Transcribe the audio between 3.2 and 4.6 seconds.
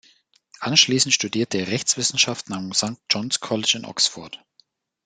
College in Oxford.